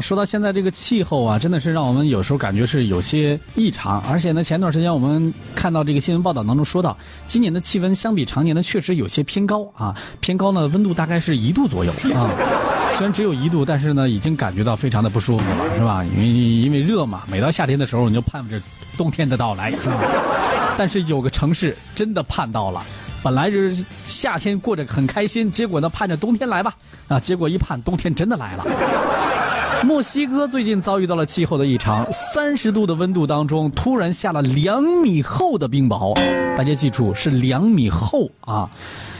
[0.00, 12.30] 说到现在这个气候啊，真的是让我们有时候感觉是有些异常，而且呢，前段时间我们看到这个新闻报道当中说到，今年的气温相比常年呢确实有些偏高啊，偏高呢，温度大概是一度左右啊。
[12.96, 16.04] 虽然只有一度，但是呢，已经感觉到非常的不舒服了，是吧？
[16.04, 18.60] 因为因为热嘛，每到夏天的时候，你就盼着
[18.96, 19.72] 冬天的到来。
[20.76, 22.82] 但是有个城市真的盼到了，
[23.22, 26.74] 本来是夏天过着很开心，结果呢盼着冬天来吧，
[27.08, 28.64] 啊，结果一盼冬天真的来了。
[30.00, 36.14] 墨西哥最近遭遇到了气候的异常，三十度的温度当中，突然下了两米厚的冰雹。
[36.56, 38.66] 大家记住，是两米厚啊！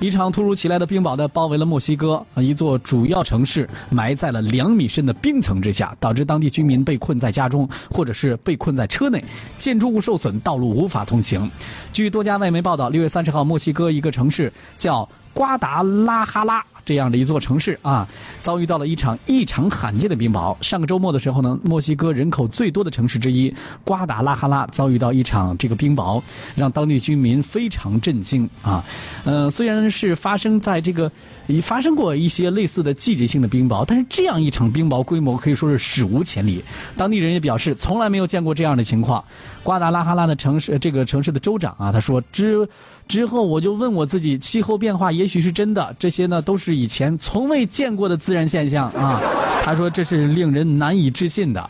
[0.00, 9.22] 一场突如其来的冰雹呢，包围了墨西哥一座主要城市，埋在了两米深的冰层之下，导致当地居民被困在家中，或者是被困在车内，
[9.58, 11.50] 建筑物受损，道路无法通行。
[11.92, 16.64] 据多家外媒报道，六月三十号，墨西哥一个城市叫瓜达拉哈拉。
[16.84, 18.08] 这样的一座城市啊，
[18.40, 20.56] 遭遇到了一场异常罕见的冰雹。
[20.60, 23.54] 上个周末的时候呢，墨西哥人口最多的城市之一
[23.84, 26.22] 瓜达拉哈拉遭遇到一场这个冰雹，
[26.54, 28.84] 让当地居民非常震惊啊。
[29.24, 31.10] 呃，虽然是发生在这个
[31.46, 36.62] 已发生过一些类似的季节性的冰雹，但是这样一场冰雹规模可以说是史无前例。
[36.96, 39.22] 当地人也表示，从来没有见过这样的情况。
[39.62, 42.68] 瓜达拉哈拉的城市这个城市的州长啊，他说之
[43.06, 49.20] 之后我就问我自己，气候变化也许是真的，这些呢都是以前从未见过的自然现象啊。
[49.64, 51.64] 他说这是令人难以置信的。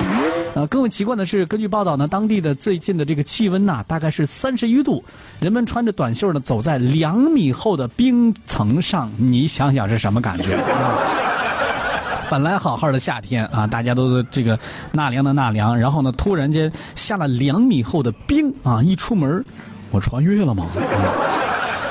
[0.55, 5.03] 呃，更为奇怪的是，根据报道呢，当地的最近的这个气温呐，大概是三十一度，
[5.41, 10.57] 人们穿着短袖呢，走在两米厚的冰层上，你想想是什么感觉？
[12.31, 14.59] 本来好好的夏天啊，大家都这个
[14.93, 18.83] 纳凉的纳凉，然后呢，突然间下了两米厚的冰啊！
[18.83, 19.45] 一出门，
[19.91, 20.67] 我穿越了吗？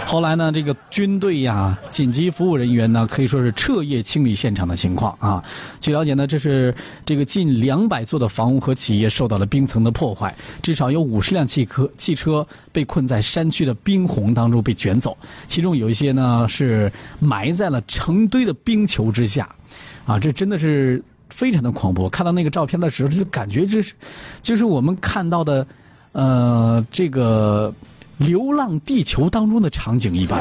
[0.06, 5.42] 后来呢，这个军队呀、紧急服务人员呢，可以说是彻夜清理现场的情况啊。
[5.80, 15.18] 据了解呢，这是这个近两百座的房屋和企业受到了冰层的破坏，至少有五十辆汽车汽车被困在山区的冰洪当中被卷走，
[15.48, 19.48] 其中有一些呢是埋在了成堆的冰球之下。
[20.06, 22.10] 啊，这真的是非常的恐怖！
[22.10, 23.94] 看到那个照片的时候，就感觉这是，
[24.42, 25.66] 就是我们看到的，
[26.12, 27.72] 呃，这个
[28.22, 30.40] 《流浪地球》当中的场景一般。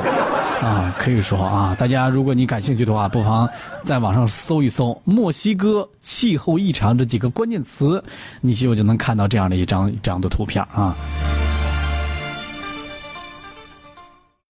[0.60, 3.48] 啊，可以说啊，大家如果你感兴趣的话，不妨
[3.82, 8.04] 在网上搜一搜“墨西哥气候异常”这几个关键词，
[8.42, 10.94] 你就就能看到这样的一张这样的图片啊。